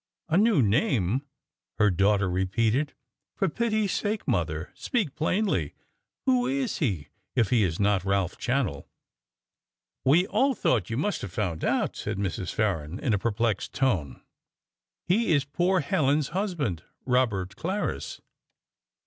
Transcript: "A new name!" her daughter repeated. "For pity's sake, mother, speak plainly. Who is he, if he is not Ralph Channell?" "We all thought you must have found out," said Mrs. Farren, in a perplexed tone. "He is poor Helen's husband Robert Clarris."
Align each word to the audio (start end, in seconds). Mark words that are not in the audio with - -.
"A 0.29 0.35
new 0.35 0.63
name!" 0.63 1.27
her 1.77 1.91
daughter 1.91 2.27
repeated. 2.27 2.95
"For 3.35 3.47
pity's 3.47 3.91
sake, 3.91 4.27
mother, 4.27 4.71
speak 4.73 5.13
plainly. 5.13 5.75
Who 6.25 6.47
is 6.47 6.79
he, 6.79 7.09
if 7.35 7.51
he 7.51 7.63
is 7.63 7.79
not 7.79 8.03
Ralph 8.03 8.39
Channell?" 8.39 8.87
"We 10.03 10.25
all 10.25 10.55
thought 10.55 10.89
you 10.89 10.97
must 10.97 11.21
have 11.21 11.31
found 11.31 11.63
out," 11.63 11.95
said 11.95 12.17
Mrs. 12.17 12.51
Farren, 12.51 12.97
in 12.97 13.13
a 13.13 13.19
perplexed 13.19 13.75
tone. 13.75 14.23
"He 15.05 15.33
is 15.33 15.45
poor 15.45 15.81
Helen's 15.81 16.29
husband 16.29 16.81
Robert 17.05 17.55
Clarris." 17.55 18.21